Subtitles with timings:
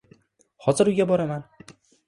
[0.67, 1.47] Hozir uyga boraman.